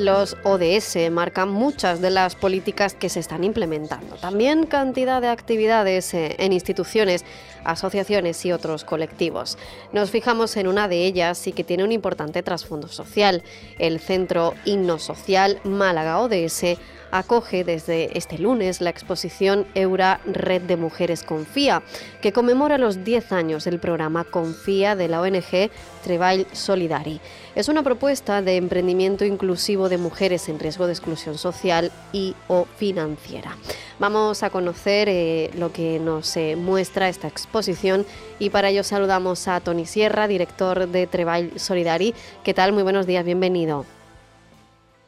Los 0.04 0.36
ODS 0.44 1.10
marcan 1.12 1.50
muchas 1.50 2.02
de 2.02 2.10
las 2.10 2.36
políticas 2.36 2.94
que 2.94 3.08
se 3.08 3.22
están 3.22 3.46
implementando. 3.46 4.18
También 4.18 4.66
cantidad 4.66 5.22
de 5.22 5.30
actividades 5.30 6.14
eh, 6.14 6.36
en 6.40 6.52
instituciones, 6.52 7.24
asociaciones 7.64 8.44
y 8.46 8.52
otros 8.52 8.84
colectivos. 8.84 9.58
Nos 9.94 10.12
fijamos 10.12 10.58
en 10.58 10.68
una 10.68 10.90
de 10.90 11.06
ellas 11.06 11.48
y 11.48 11.54
que 11.54 11.64
tiene 11.64 11.86
un 11.86 11.94
importante 11.94 12.44
trasfondo 12.44 12.90
social. 12.90 13.44
El 13.80 14.02
Centro 14.02 14.56
Himno 14.66 15.00
Social 15.00 15.62
Málaga 15.64 16.20
ODS 16.20 16.78
acoge 17.14 17.64
desde 17.64 18.18
este 18.18 18.40
lunes 18.40 18.82
la 18.82 18.90
exposición 18.90 19.68
Eura 19.76 20.20
Red 20.26 20.64
de 20.64 20.78
Mujeres 20.78 21.22
Confía, 21.22 21.84
que 22.22 22.34
conmemora 22.34 22.80
los 22.80 23.04
10 23.04 23.32
años 23.32 23.66
del 23.66 23.80
programa 23.80 24.24
Confía 24.24 24.96
de 24.96 25.08
la 25.08 25.22
ONG 25.22 25.70
Treball 26.04 26.48
Solidari. 26.54 27.22
Es 27.54 27.70
una 27.70 27.84
propuesta 27.84 28.42
de 28.42 28.58
emprendimiento 28.58 29.26
inclusivo 29.26 29.90
de 29.90 30.00
mujeres 30.00 30.50
en 30.50 30.60
riesgo 30.60 30.88
de 30.88 30.94
exclusión 30.94 31.38
social 31.38 31.92
y 32.12 32.36
o 32.48 32.66
financiera. 32.78 33.56
Vamos 34.00 34.42
a 34.42 34.50
conocer 34.50 35.08
eh, 35.08 35.52
lo 35.56 35.72
que 35.72 36.00
nos 36.00 36.36
eh, 36.36 36.56
muestra 36.56 37.10
esta 37.10 37.28
exposición 37.28 38.08
y 38.40 38.50
para 38.50 38.70
ello 38.70 38.84
saludamos 38.84 39.48
a 39.48 39.60
Tony 39.60 39.86
Sierra, 39.86 40.28
director 40.28 40.88
de 40.88 41.06
Treball 41.06 41.60
Solidari. 41.60 42.16
¿Qué 42.44 42.56
tal? 42.56 42.74
Muy 42.74 42.82
buenos 42.82 43.06
días, 43.06 43.24
bienvenido. 43.24 43.86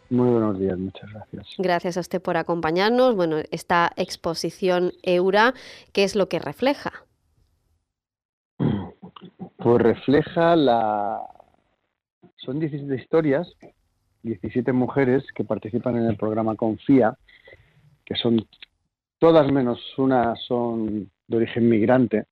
Muy 0.10 0.30
buenos 0.30 0.60
días, 0.60 0.78
muchas 0.78 1.12
gracias. 1.12 1.48
Gracias 1.58 1.98
a 1.98 2.00
usted 2.00 2.22
por 2.22 2.38
acompañarnos. 2.38 3.16
Bueno, 3.16 3.38
esta 3.52 3.92
exposición 3.96 4.92
Eura, 5.02 5.54
¿qué 5.94 6.04
es 6.04 6.16
lo 6.16 6.30
que 6.30 6.40
refleja? 6.40 6.92
Pues 9.58 9.82
refleja 9.82 10.56
la... 10.56 11.20
Son 12.38 12.60
17 12.60 12.96
historias, 12.96 13.52
17 14.22 14.72
mujeres 14.74 15.24
que 15.34 15.44
participan 15.44 15.98
en 15.98 16.06
el 16.06 16.18
programa 16.18 16.56
Confía, 16.56 17.18
que 18.06 18.16
son 18.16 18.46
todas 19.18 19.52
menos 19.52 19.80
una 19.98 20.36
son 20.36 21.10
de 21.28 21.38
origen 21.38 21.68
migrante. 21.68 22.26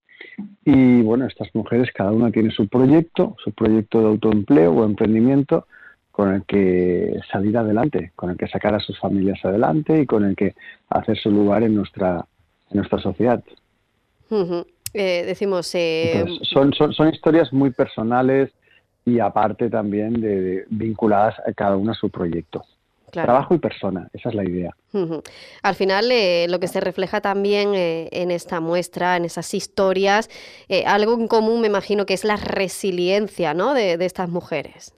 Y 0.64 1.02
bueno, 1.02 1.26
estas 1.26 1.50
mujeres, 1.56 1.90
cada 1.92 2.12
una 2.12 2.32
tiene 2.32 2.52
su 2.52 2.68
proyecto, 2.68 3.36
su 3.44 3.52
proyecto 3.52 4.00
de 4.00 4.08
autoempleo 4.08 4.72
o 4.72 4.86
emprendimiento, 4.86 5.68
con 6.14 6.32
el 6.32 6.44
que 6.44 7.20
salir 7.32 7.58
adelante, 7.58 8.12
con 8.16 8.30
el 8.30 8.38
que 8.38 8.48
sacar 8.48 8.76
a 8.76 8.80
sus 8.80 9.00
familias 9.00 9.44
adelante 9.44 10.00
y 10.00 10.06
con 10.06 10.24
el 10.24 10.36
que 10.36 10.54
hacer 10.90 11.18
su 11.18 11.32
lugar 11.32 11.64
en 11.64 11.74
nuestra, 11.74 12.24
en 12.70 12.78
nuestra 12.78 13.00
sociedad. 13.00 13.44
Eh, 14.94 15.24
decimos... 15.26 15.74
Eh, 15.74 16.24
son, 16.44 16.72
son, 16.74 16.94
son, 16.94 17.10
historias 17.10 17.52
muy 17.52 17.72
personales 17.72 18.52
y 19.06 19.18
aparte 19.18 19.72
también 19.72 20.22
de, 20.22 20.66
vinculadas 20.70 21.34
a 21.48 21.52
cada 21.52 21.78
una 21.78 21.94
a 21.94 21.96
su 21.96 22.12
proyecto. 22.12 22.64
Trabajo 23.12 23.56
y 23.56 23.58
persona, 23.58 24.08
esa 24.14 24.30
es 24.30 24.36
la 24.36 24.44
idea. 24.44 24.76
Al 25.64 25.76
final, 25.76 26.12
eh, 26.12 26.46
lo 26.48 26.60
que 26.60 26.68
se 26.68 26.80
refleja 26.80 27.22
también 27.22 27.72
en 27.74 28.30
esta 28.30 28.60
muestra, 28.60 29.18
en 29.18 29.26
esas 29.26 29.52
historias, 29.56 30.30
algo 30.86 31.14
en 31.16 31.28
común 31.28 31.62
me 31.62 31.68
imagino 31.68 32.06
que 32.06 32.14
es 32.14 32.24
la 32.24 32.38
resiliencia 32.38 33.56
¿no? 33.56 33.74
de, 33.74 33.98
de 33.98 34.06
estas 34.06 34.30
mujeres. 34.30 34.94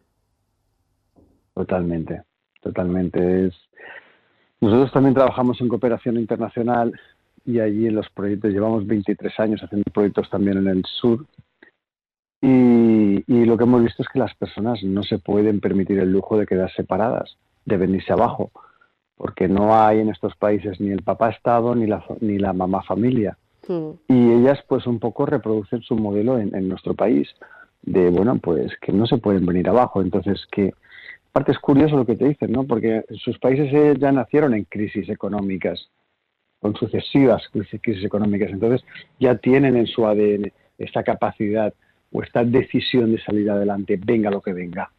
Totalmente, 1.56 2.22
totalmente. 2.62 3.48
Es... 3.48 3.56
Nosotros 4.60 4.92
también 4.92 5.16
trabajamos 5.16 5.60
en 5.62 5.70
cooperación 5.70 6.18
internacional 6.18 6.94
y 7.46 7.60
allí 7.60 7.88
en 7.88 7.96
los 7.96 8.10
proyectos 8.10 8.52
llevamos 8.52 8.86
23 8.86 9.40
años 9.40 9.64
haciendo 9.64 9.90
proyectos 9.92 10.30
también 10.30 10.58
en 10.58 10.68
el 10.68 10.84
sur. 10.86 11.26
Y, 12.42 13.24
y, 13.26 13.46
lo 13.46 13.58
que 13.58 13.64
hemos 13.64 13.82
visto 13.82 14.04
es 14.04 14.10
que 14.10 14.20
las 14.20 14.36
personas 14.36 14.84
no 14.84 15.02
se 15.02 15.18
pueden 15.18 15.62
permitir 15.62 15.98
el 16.00 16.12
lujo 16.12 16.38
de 16.38 16.46
quedar 16.46 16.72
separadas, 16.74 17.38
de 17.64 17.78
venirse 17.78 18.12
abajo, 18.14 18.52
porque 19.16 19.48
no 19.48 19.76
hay 19.76 20.00
en 20.00 20.10
estos 20.10 20.36
países 20.36 20.80
ni 20.80 20.92
el 20.92 21.02
papá 21.02 21.30
Estado 21.30 21.74
ni 21.74 21.88
la, 21.88 22.04
ni 22.20 22.38
la 22.38 22.54
mamá 22.54 22.84
familia. 22.84 23.38
Mm. 23.68 23.92
Y 24.10 24.32
ellas 24.34 24.60
pues 24.68 24.86
un 24.86 25.00
poco 25.00 25.26
reproducen 25.26 25.82
su 25.82 25.96
modelo 25.96 26.38
en, 26.38 26.54
en, 26.56 26.68
nuestro 26.68 26.94
país, 26.94 27.30
de 27.82 28.10
bueno, 28.10 28.38
pues 28.38 28.74
que 28.82 28.92
no 28.92 29.08
se 29.08 29.18
pueden 29.18 29.46
venir 29.46 29.70
abajo. 29.70 30.02
Entonces, 30.02 30.46
que 30.52 30.74
Aparte 31.36 31.52
es 31.52 31.60
curioso 31.60 31.98
lo 31.98 32.06
que 32.06 32.16
te 32.16 32.30
dicen, 32.30 32.54
¿no? 32.54 32.64
Porque 32.64 33.04
sus 33.22 33.38
países 33.40 33.68
eh, 33.74 33.96
ya 34.00 34.10
nacieron 34.14 34.54
en 34.54 34.64
crisis 34.64 35.10
económicas, 35.10 35.90
con 36.62 36.78
sucesivas 36.78 37.44
crisis 37.52 38.06
económicas. 38.06 38.52
Entonces 38.52 38.88
ya 39.20 39.36
tienen 39.36 39.76
en 39.76 39.86
su 39.86 40.08
ADN 40.08 40.50
esta 40.78 41.04
capacidad 41.04 41.74
o 42.14 42.24
esta 42.24 42.46
decisión 42.46 43.12
de 43.12 43.22
salir 43.22 43.52
adelante, 43.52 44.00
venga 44.02 44.32
lo 44.32 44.40
que 44.40 44.54
venga. 44.54 44.90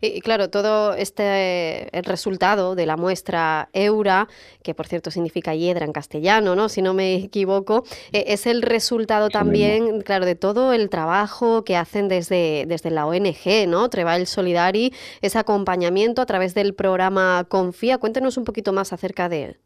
Y 0.00 0.20
claro, 0.20 0.50
todo 0.50 0.94
este 0.94 1.96
el 1.96 2.04
resultado 2.04 2.74
de 2.74 2.86
la 2.86 2.96
muestra 2.96 3.68
Eura, 3.72 4.28
que 4.62 4.74
por 4.74 4.86
cierto 4.86 5.10
significa 5.10 5.54
hiedra 5.54 5.84
en 5.84 5.92
castellano, 5.92 6.54
¿no? 6.54 6.68
Si 6.68 6.80
no 6.80 6.94
me 6.94 7.16
equivoco, 7.16 7.84
e, 8.12 8.24
es 8.28 8.46
el 8.46 8.62
resultado 8.62 9.28
también, 9.28 10.00
claro, 10.02 10.26
de 10.26 10.36
todo 10.36 10.72
el 10.72 10.88
trabajo 10.90 11.64
que 11.64 11.76
hacen 11.76 12.08
desde, 12.08 12.64
desde 12.66 12.90
la 12.90 13.06
ONG, 13.06 13.66
¿no? 13.68 13.88
Treball 13.88 14.26
Solidari, 14.26 14.92
ese 15.20 15.38
acompañamiento 15.38 16.22
a 16.22 16.26
través 16.26 16.54
del 16.54 16.74
programa 16.74 17.44
Confía. 17.48 17.98
Cuéntenos 17.98 18.36
un 18.36 18.44
poquito 18.44 18.72
más 18.72 18.92
acerca 18.92 19.28
de 19.28 19.44
él. 19.44 19.60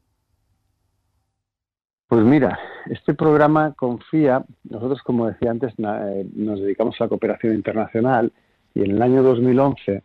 Pues 2.09 2.25
mira, 2.25 2.59
este 2.87 3.15
programa 3.15 3.73
Confía, 3.75 4.45
nosotros 4.65 5.01
como 5.03 5.29
decía 5.29 5.51
antes, 5.51 5.75
eh, 5.79 6.27
nos 6.35 6.61
dedicamos 6.61 6.97
a 6.99 7.05
la 7.05 7.09
cooperación 7.09 7.55
internacional 7.55 8.33
y 8.75 8.83
en 8.83 8.93
el 8.93 9.03
año 9.03 9.23
2011, 9.23 10.03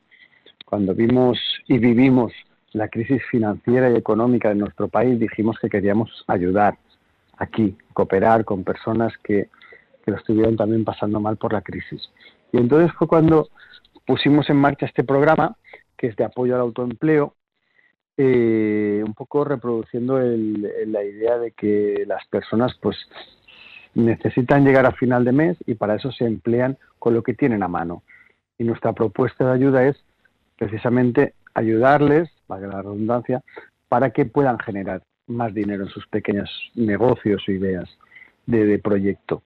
cuando 0.65 0.93
vimos 0.93 1.39
y 1.67 1.77
vivimos 1.77 2.33
la 2.73 2.87
crisis 2.89 3.21
financiera 3.29 3.89
y 3.89 3.95
económica 3.95 4.49
de 4.49 4.55
nuestro 4.55 4.87
país, 4.87 5.19
dijimos 5.19 5.57
que 5.59 5.69
queríamos 5.69 6.23
ayudar 6.27 6.77
aquí, 7.37 7.77
cooperar 7.93 8.43
con 8.43 8.63
personas 8.63 9.13
que, 9.23 9.49
que 10.03 10.11
lo 10.11 10.17
estuvieron 10.17 10.57
también 10.57 10.83
pasando 10.83 11.19
mal 11.19 11.37
por 11.37 11.53
la 11.53 11.61
crisis. 11.61 12.09
Y 12.51 12.57
entonces 12.57 12.91
fue 12.97 13.07
cuando 13.07 13.49
pusimos 14.05 14.49
en 14.49 14.57
marcha 14.57 14.85
este 14.85 15.03
programa, 15.03 15.55
que 15.97 16.07
es 16.07 16.15
de 16.15 16.23
apoyo 16.23 16.55
al 16.55 16.61
autoempleo, 16.61 17.35
eh, 18.17 19.03
un 19.05 19.13
poco 19.13 19.43
reproduciendo 19.43 20.19
la 20.19 21.03
idea 21.03 21.37
de 21.37 21.51
que 21.51 22.05
las 22.07 22.25
personas 22.27 22.73
pues 22.81 22.97
necesitan 23.93 24.63
llegar 24.63 24.85
a 24.85 24.91
final 24.91 25.25
de 25.25 25.33
mes 25.33 25.57
y 25.65 25.73
para 25.75 25.95
eso 25.95 26.11
se 26.11 26.25
emplean 26.25 26.77
con 26.97 27.13
lo 27.13 27.23
que 27.23 27.33
tienen 27.33 27.63
a 27.63 27.67
mano. 27.67 28.03
Y 28.57 28.63
nuestra 28.63 28.93
propuesta 28.93 29.45
de 29.45 29.53
ayuda 29.53 29.85
es 29.85 30.03
precisamente 30.57 31.33
ayudarles, 31.53 32.29
valga 32.47 32.67
la 32.67 32.81
redundancia, 32.81 33.43
para 33.89 34.11
que 34.11 34.25
puedan 34.25 34.59
generar 34.59 35.01
más 35.27 35.53
dinero 35.53 35.83
en 35.83 35.89
sus 35.89 36.07
pequeños 36.07 36.49
negocios 36.75 37.43
o 37.47 37.51
ideas 37.51 37.89
de, 38.45 38.77
proyecto. 38.79 39.41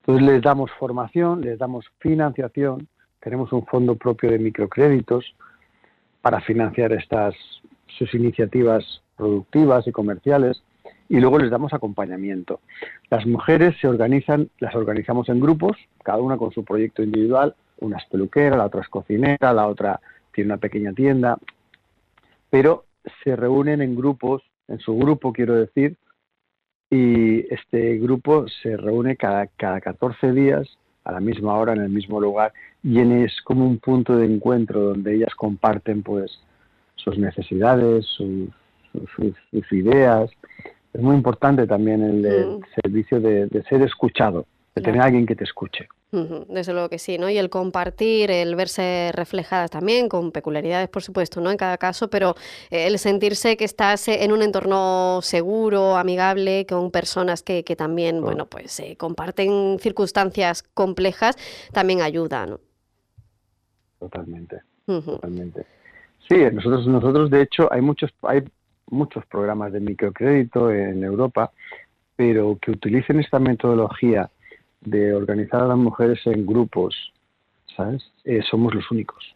Entonces 0.00 0.26
les 0.26 0.42
damos 0.42 0.70
formación, 0.72 1.40
les 1.40 1.58
damos 1.58 1.86
financiación, 1.98 2.88
tenemos 3.20 3.52
un 3.52 3.66
fondo 3.66 3.96
propio 3.96 4.30
de 4.30 4.38
microcréditos 4.38 5.34
para 6.20 6.40
financiar 6.40 6.92
estas 6.92 7.34
sus 7.98 8.14
iniciativas 8.14 9.02
productivas 9.16 9.86
y 9.86 9.92
comerciales 9.92 10.62
y 11.08 11.20
luego 11.20 11.38
les 11.38 11.50
damos 11.50 11.72
acompañamiento. 11.72 12.60
Las 13.10 13.26
mujeres 13.26 13.76
se 13.80 13.88
organizan, 13.88 14.48
las 14.58 14.74
organizamos 14.74 15.28
en 15.28 15.40
grupos, 15.40 15.76
cada 16.02 16.18
una 16.18 16.36
con 16.36 16.52
su 16.52 16.64
proyecto 16.64 17.02
individual, 17.02 17.54
una 17.80 17.98
es 17.98 18.04
peluquera, 18.06 18.56
la 18.56 18.66
otra 18.66 18.80
es 18.80 18.88
cocinera, 18.88 19.52
la 19.52 19.66
otra 19.66 20.00
tiene 20.32 20.48
una 20.48 20.58
pequeña 20.58 20.92
tienda, 20.92 21.38
pero 22.50 22.84
se 23.22 23.36
reúnen 23.36 23.82
en 23.82 23.94
grupos, 23.94 24.42
en 24.68 24.78
su 24.78 24.96
grupo 24.96 25.32
quiero 25.32 25.54
decir, 25.54 25.96
y 26.90 27.52
este 27.52 27.98
grupo 27.98 28.46
se 28.62 28.76
reúne 28.76 29.16
cada, 29.16 29.46
cada 29.48 29.80
14 29.80 30.32
días 30.32 30.78
a 31.04 31.12
la 31.12 31.20
misma 31.20 31.54
hora 31.54 31.72
en 31.72 31.82
el 31.82 31.90
mismo 31.90 32.20
lugar 32.20 32.52
y 32.82 33.00
es 33.00 33.40
como 33.42 33.66
un 33.66 33.78
punto 33.78 34.16
de 34.16 34.26
encuentro 34.26 34.80
donde 34.80 35.14
ellas 35.14 35.34
comparten 35.34 36.02
pues 36.02 36.38
sus 36.96 37.18
necesidades, 37.18 38.04
sus, 38.06 38.48
sus, 39.16 39.72
ideas. 39.72 40.30
Es 40.92 41.00
muy 41.00 41.16
importante 41.16 41.66
también 41.66 42.02
el, 42.02 42.58
mm. 42.58 42.60
servicio 42.82 43.20
de, 43.20 43.48
ser 43.68 43.82
escuchado, 43.82 44.46
de 44.74 44.82
tener 44.82 45.00
a 45.00 45.04
alguien 45.04 45.26
que 45.26 45.36
te 45.36 45.44
escuche. 45.44 45.88
Desde 46.10 46.72
luego 46.72 46.88
que 46.88 47.00
sí, 47.00 47.18
¿no? 47.18 47.28
Y 47.28 47.38
el 47.38 47.50
compartir, 47.50 48.30
el 48.30 48.54
verse 48.54 49.10
reflejadas 49.12 49.68
también, 49.70 50.08
con 50.08 50.30
peculiaridades, 50.30 50.88
por 50.88 51.02
supuesto, 51.02 51.40
¿no? 51.40 51.50
En 51.50 51.56
cada 51.56 51.76
caso, 51.76 52.08
pero 52.08 52.36
eh, 52.70 52.86
el 52.86 53.00
sentirse 53.00 53.56
que 53.56 53.64
estás 53.64 54.06
en 54.06 54.30
un 54.30 54.40
entorno 54.40 55.20
seguro, 55.22 55.96
amigable, 55.96 56.66
con 56.68 56.92
personas 56.92 57.42
que, 57.42 57.64
que 57.64 57.74
también, 57.74 58.20
bueno, 58.20 58.46
pues 58.46 58.78
eh, 58.78 58.96
comparten 58.96 59.78
circunstancias 59.80 60.62
complejas, 60.62 61.36
también 61.72 62.00
ayuda, 62.00 62.46
¿no? 62.46 62.60
Totalmente, 63.98 64.60
totalmente. 64.86 65.66
Sí, 66.28 66.36
nosotros, 66.52 66.86
nosotros 66.86 67.30
de 67.30 67.42
hecho 67.42 67.72
hay 67.72 67.80
muchos, 67.80 68.12
hay 68.22 68.44
muchos 68.86 69.26
programas 69.26 69.72
de 69.72 69.80
microcrédito 69.80 70.70
en 70.70 71.02
Europa, 71.02 71.50
pero 72.14 72.56
que 72.60 72.70
utilicen 72.70 73.18
esta 73.18 73.40
metodología 73.40 74.30
de 74.84 75.14
organizar 75.14 75.62
a 75.62 75.66
las 75.66 75.76
mujeres 75.76 76.20
en 76.26 76.46
grupos, 76.46 77.12
¿sabes? 77.76 78.02
Eh, 78.24 78.40
somos 78.48 78.74
los 78.74 78.90
únicos. 78.90 79.34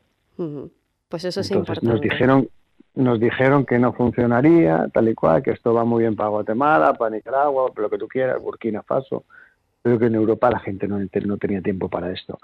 Pues 1.09 1.25
eso 1.25 1.41
es 1.41 1.51
importante. 1.51 1.87
Nos 1.87 2.01
dijeron, 2.01 2.49
nos 2.95 3.21
dijeron 3.21 3.65
que 3.65 3.79
no 3.79 3.93
funcionaría, 3.93 4.89
tal 4.93 5.09
y 5.09 5.15
cual, 5.15 5.43
que 5.43 5.53
esto 5.53 5.75
va 5.75 5.85
muy 5.85 6.03
bien 6.03 6.17
para 6.17 6.29
Guatemala, 6.31 6.95
para 6.95 7.17
Nicaragua, 7.17 7.71
para 7.73 7.83
lo 7.83 7.91
que 7.91 7.99
tú 7.99 8.09
quieras, 8.09 8.43
Burkina 8.43 8.83
Faso, 8.83 9.25
pero 9.83 9.99
que 9.99 10.07
en 10.07 10.15
Europa 10.15 10.51
la 10.51 10.61
gente 10.61 10.87
no, 10.87 10.99
no 10.99 11.37
tenía 11.39 11.63
tiempo 11.63 11.89
para 11.89 12.13
esto. 12.13 12.39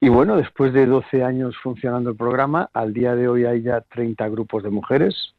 Y 0.00 0.08
bueno, 0.08 0.36
después 0.36 0.72
de 0.72 0.86
12 0.86 1.24
años 1.24 1.56
funcionando 1.62 2.10
el 2.10 2.16
programa, 2.16 2.68
al 2.72 2.92
día 2.92 3.14
de 3.14 3.28
hoy 3.28 3.46
hay 3.46 3.62
ya 3.62 3.80
30 3.80 4.28
grupos 4.28 4.62
de 4.62 4.70
mujeres, 4.70 5.34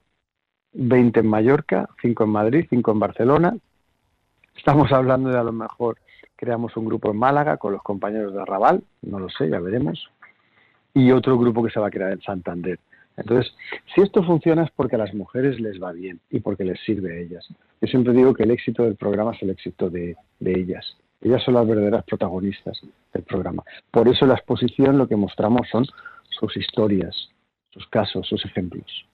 20 0.74 1.20
en 1.20 1.28
Mallorca, 1.28 1.90
5 2.02 2.24
en 2.24 2.30
Madrid, 2.30 2.66
5 2.70 2.92
en 2.92 3.00
Barcelona. 3.00 3.58
Estamos 4.56 4.92
hablando 4.92 5.30
de 5.30 5.38
a 5.38 5.44
lo 5.44 5.52
mejor 5.52 5.98
creamos 6.36 6.76
un 6.78 6.86
grupo 6.86 7.12
en 7.12 7.18
Málaga 7.18 7.58
con 7.58 7.74
los 7.74 7.82
compañeros 7.82 8.34
de 8.34 8.42
Arrabal, 8.42 8.84
no 9.02 9.20
lo 9.20 9.30
sé, 9.30 9.50
ya 9.50 9.60
veremos, 9.60 10.10
y 10.94 11.12
otro 11.12 11.38
grupo 11.38 11.64
que 11.64 11.72
se 11.72 11.80
va 11.80 11.88
a 11.88 11.92
crear 11.92 12.12
en 12.12 12.22
Santander. 12.22 12.80
Entonces, 13.18 13.54
si 13.94 14.02
esto 14.02 14.24
funciona 14.24 14.64
es 14.64 14.72
porque 14.72 14.96
a 14.96 15.00
las 15.00 15.14
mujeres 15.14 15.60
les 15.60 15.82
va 15.82 15.94
bien 15.94 16.20
y 16.30 16.42
porque 16.42 16.66
les 16.66 16.80
sirve 16.82 17.14
a 17.14 17.20
ellas. 17.20 17.48
Yo 17.82 17.88
siempre 17.88 18.14
digo 18.14 18.34
que 18.34 18.44
el 18.44 18.52
éxito 18.52 18.84
del 18.84 18.96
programa 18.96 19.32
es 19.32 19.42
el 19.42 19.52
éxito 19.52 19.90
de, 19.90 20.18
de 20.40 20.60
ellas. 20.60 20.98
Ellas 21.22 21.42
son 21.44 21.54
las 21.54 21.68
verdaderas 21.68 22.04
protagonistas 22.04 22.82
del 23.14 23.24
programa. 23.24 23.64
Por 23.90 24.08
eso 24.08 24.26
la 24.26 24.36
exposición 24.36 24.98
lo 24.98 25.08
que 25.08 25.16
mostramos 25.16 25.68
son 25.70 25.86
sus 26.30 26.58
historias, 26.58 27.30
sus 27.72 27.88
casos, 27.88 28.28
sus 28.28 28.44
ejemplos. 28.46 29.06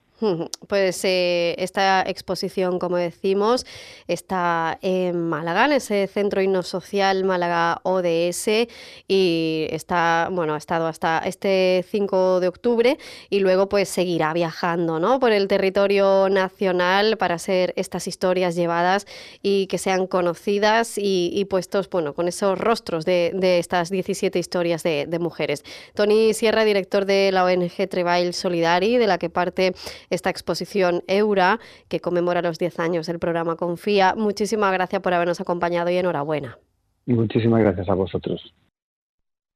Pues 0.68 1.04
eh, 1.04 1.54
esta 1.58 2.02
exposición, 2.02 2.78
como 2.78 2.96
decimos, 2.96 3.66
está 4.06 4.78
en 4.80 5.28
Málaga, 5.28 5.64
en 5.64 5.72
ese 5.72 6.06
Centro 6.06 6.40
Himno 6.40 6.62
Social 6.62 7.24
Málaga 7.24 7.80
ODS 7.82 8.68
y 9.08 9.66
está, 9.70 10.28
bueno, 10.30 10.54
ha 10.54 10.58
estado 10.58 10.86
hasta 10.86 11.18
este 11.24 11.84
5 11.90 12.40
de 12.40 12.48
octubre 12.48 12.98
y 13.30 13.40
luego 13.40 13.68
pues 13.68 13.88
seguirá 13.88 14.32
viajando, 14.32 15.00
¿no? 15.00 15.18
Por 15.18 15.32
el 15.32 15.48
territorio 15.48 16.28
nacional 16.28 17.16
para 17.16 17.38
ser 17.38 17.72
estas 17.76 18.06
historias 18.06 18.54
llevadas 18.54 19.06
y 19.42 19.66
que 19.66 19.78
sean 19.78 20.06
conocidas 20.06 20.94
y, 20.96 21.44
puestos, 21.50 21.90
bueno, 21.90 22.14
con 22.14 22.28
esos 22.28 22.58
rostros 22.58 23.04
de, 23.04 23.32
estas 23.58 23.90
17 23.90 24.38
historias 24.38 24.82
de, 24.82 25.06
de, 25.06 25.18
mujeres. 25.18 25.64
Tony 25.94 26.32
Sierra, 26.32 26.64
director 26.64 27.06
de 27.06 27.30
la 27.32 27.44
ONG 27.44 27.88
Trebail 27.88 28.32
Solidari, 28.34 28.98
de 28.98 29.06
la 29.06 29.18
que 29.18 29.30
parte 29.30 29.74
esta 30.14 30.30
exposición 30.30 31.02
Eura, 31.06 31.58
que 31.88 32.00
conmemora 32.00 32.42
los 32.42 32.58
10 32.58 32.78
años 32.80 33.06
del 33.06 33.18
programa 33.18 33.56
Confía. 33.56 34.14
Muchísimas 34.16 34.72
gracias 34.72 35.02
por 35.02 35.14
habernos 35.14 35.40
acompañado 35.40 35.90
y 35.90 35.96
enhorabuena. 35.96 36.58
Muchísimas 37.06 37.60
gracias 37.60 37.88
a 37.88 37.94
vosotros. 37.94 38.54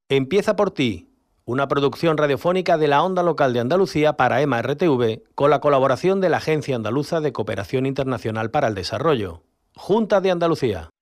Empieza 0.08 0.56
por 0.56 0.70
ti, 0.70 1.08
una 1.44 1.68
producción 1.68 2.16
radiofónica 2.16 2.78
de 2.78 2.88
la 2.88 3.02
onda 3.02 3.22
local 3.22 3.52
de 3.52 3.60
Andalucía 3.60 4.14
para 4.14 4.40
EMA 4.40 4.62
RTV, 4.62 5.22
con 5.34 5.50
la 5.50 5.60
colaboración 5.60 6.20
de 6.20 6.28
la 6.28 6.38
Agencia 6.38 6.74
Andaluza 6.74 7.20
de 7.20 7.32
Cooperación 7.32 7.86
Internacional 7.86 8.50
para 8.50 8.68
el 8.68 8.74
Desarrollo, 8.74 9.42
Junta 9.76 10.20
de 10.20 10.30
Andalucía. 10.30 10.90